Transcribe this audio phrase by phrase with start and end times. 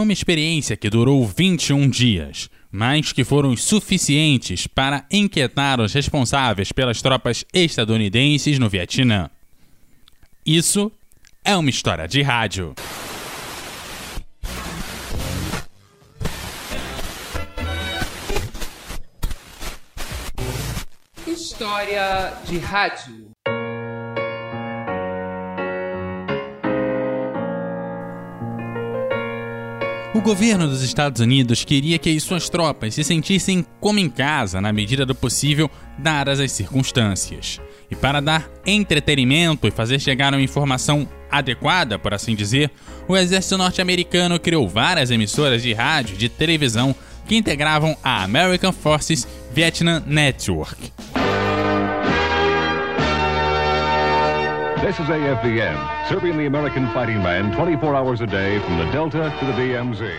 [0.00, 7.02] Uma experiência que durou 21 dias, mas que foram suficientes para inquietar os responsáveis pelas
[7.02, 9.28] tropas estadunidenses no Vietnã.
[10.44, 10.90] Isso
[11.44, 12.74] é uma história de rádio.
[21.26, 23.30] História de rádio.
[30.12, 34.60] O governo dos Estados Unidos queria que as suas tropas se sentissem como em casa,
[34.60, 37.60] na medida do possível, dadas as circunstâncias.
[37.88, 42.72] E para dar entretenimento e fazer chegar uma informação adequada, por assim dizer,
[43.06, 46.92] o exército norte-americano criou várias emissoras de rádio e de televisão
[47.28, 50.92] que integravam a American Forces Vietnam Network.
[54.90, 55.06] This is
[56.08, 60.18] serving the American fighting man 24 hours a day from the Delta to the DMZ.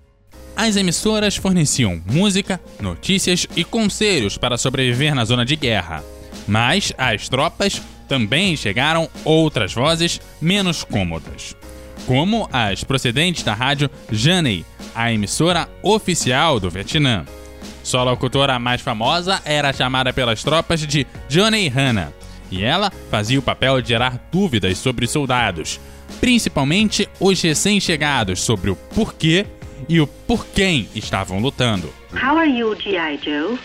[0.55, 6.01] As emissoras forneciam música, notícias e conselhos para sobreviver na zona de guerra.
[6.47, 11.53] Mas às tropas também chegaram outras vozes menos cômodas,
[12.07, 17.25] como as procedentes da rádio Janey, a emissora oficial do Vietnã.
[17.83, 22.20] Sua locutora mais famosa era chamada pelas tropas de Johnny Hanna
[22.51, 25.79] e ela fazia o papel de gerar dúvidas sobre os soldados,
[26.19, 29.45] principalmente os recém-chegados, sobre o porquê
[29.87, 31.93] e o por quem estavam lutando.
[32.13, 33.19] How are you, G.I.
[33.23, 33.57] Joe?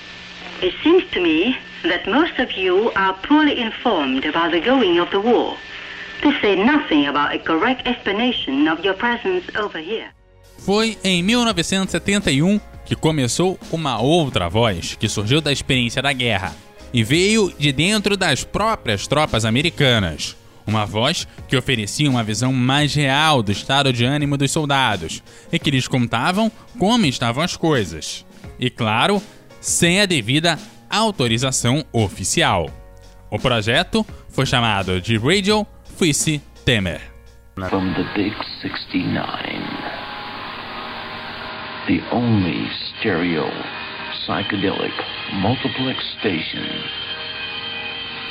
[0.63, 5.11] It seems to me that most of you are poorly informed about the going of
[5.11, 5.57] the war,
[6.23, 10.09] to say nothing about a correct explanation of your presence over here.
[10.59, 16.55] Foi em 1971 que começou uma outra voz que surgiu da experiência da guerra
[16.93, 20.37] e veio de dentro das próprias tropas americanas.
[20.67, 25.59] Uma voz que oferecia uma visão mais real do estado de ânimo dos soldados e
[25.59, 28.27] que lhes contavam como estavam as coisas.
[28.59, 29.23] E claro,
[29.61, 30.59] sem a devida
[30.91, 32.69] autorização oficial.
[33.31, 35.67] O projeto foi chamado de Radio
[35.99, 37.01] Fisse Temer.
[37.69, 39.17] From the Big 69,
[41.87, 43.51] the only stereo
[44.27, 44.93] psychedelic
[45.35, 46.67] multiplex station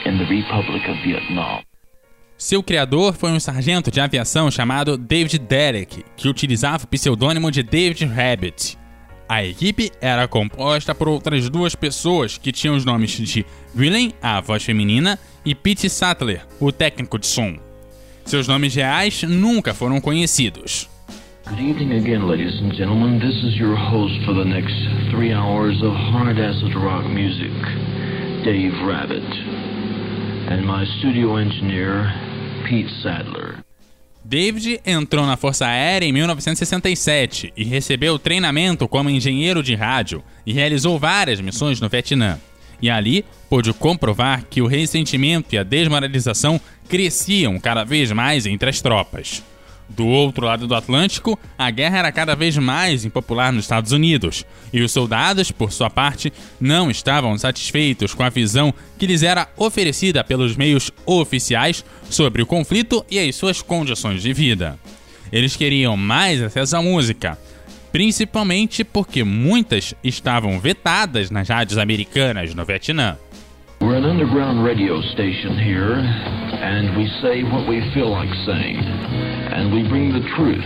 [0.05, 1.63] in the Republic of Vietnam.
[2.37, 7.63] Seu criador foi um sargento de aviação chamado David Derek, que utilizava o pseudônimo de
[7.63, 8.77] David Rabbit.
[9.27, 14.41] A equipe era composta por outras duas pessoas que tinham os nomes de Willem, a
[14.41, 17.57] voz feminina, e Pete Sattler, o técnico de som.
[18.25, 20.89] Seus nomes reais nunca foram conhecidos.
[21.47, 23.19] Good evening again, ladies and gentlemen.
[23.19, 24.73] This is your host for the next
[25.11, 27.51] three hours of hard acid rock music,
[28.43, 29.23] Dave Rabbit,
[30.49, 32.11] and my studio engineer,
[32.67, 33.63] Pete Sadler.
[34.23, 40.51] David entrou na Força Aérea em 1967 e recebeu treinamento como engenheiro de rádio e
[40.51, 42.39] realizou várias missões no Vietnã.
[42.81, 48.67] E ali pôde comprovar que o ressentimento e a desmoralização cresciam cada vez mais entre
[48.67, 49.43] as tropas.
[49.87, 54.45] Do outro lado do Atlântico, a guerra era cada vez mais impopular nos Estados Unidos,
[54.73, 59.47] e os soldados, por sua parte, não estavam satisfeitos com a visão que lhes era
[59.55, 64.79] oferecida pelos meios oficiais sobre o conflito e as suas condições de vida.
[65.31, 67.37] Eles queriam mais acesso à música,
[67.91, 73.17] principalmente porque muitas estavam vetadas nas rádios americanas no Vietnã.
[74.05, 78.77] An underground radio station here, and we say what we feel like saying.
[78.77, 80.63] And we bring the truth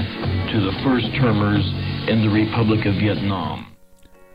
[0.52, 1.64] to the first termers
[2.10, 3.68] in the Republic of Vietnam.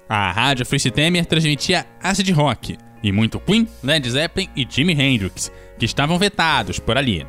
[0.09, 5.53] A rádio Free Temer transmitia acid rock, e muito Queen, Led Zeppelin e Jimi Hendrix,
[5.78, 7.26] que estavam vetados por ali.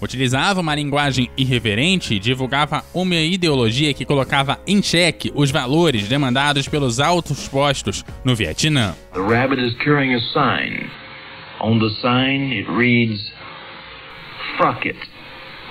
[0.00, 6.66] Utilizava uma linguagem irreverente e divulgava uma ideologia que colocava em xeque os valores demandados
[6.68, 8.94] pelos altos postos no Vietnã.
[9.12, 10.90] The rabbit is carrying a sign.
[11.60, 13.20] On the sign it reads,
[14.56, 14.98] Fuck it,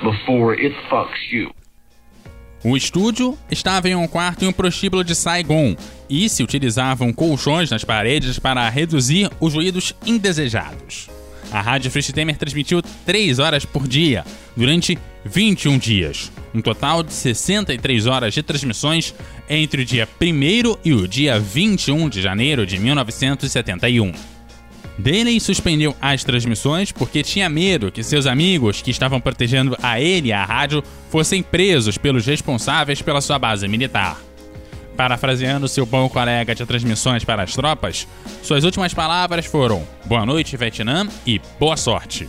[0.03, 1.51] before it fucks you.
[2.63, 5.75] O estúdio estava em um quarto em um prostíbulo de Saigon
[6.09, 11.09] e se utilizavam colchões nas paredes para reduzir os ruídos indesejados.
[11.51, 14.23] A Rádio Free Temer transmitiu 3 horas por dia,
[14.55, 16.31] durante 21 dias.
[16.53, 19.13] Um total de 63 horas de transmissões
[19.49, 24.11] entre o dia 1 e o dia 21 de janeiro de 1971.
[24.97, 30.27] Daley suspendeu as transmissões porque tinha medo que seus amigos que estavam protegendo a ele
[30.27, 34.28] e a rádio fossem presos pelos responsáveis pela sua base militar.
[34.99, 38.05] Parafraseando seu bom colega de transmissões para as tropas,
[38.43, 42.27] suas últimas palavras foram Boa noite, Vietnã e boa sorte.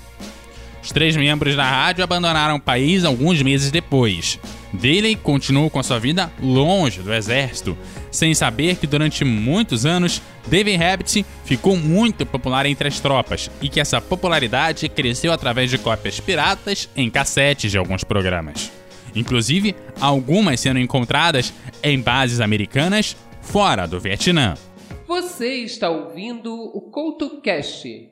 [0.81, 4.39] Os três membros da rádio abandonaram o país alguns meses depois.
[4.73, 7.77] Daley continuou com sua vida longe do exército,
[8.09, 13.69] sem saber que durante muitos anos David Rabbit ficou muito popular entre as tropas e
[13.69, 18.71] que essa popularidade cresceu através de cópias piratas em cassetes de alguns programas.
[19.15, 21.53] Inclusive, algumas sendo encontradas
[21.83, 24.55] em bases americanas fora do Vietnã.
[25.07, 28.11] Você está ouvindo o CoutoCast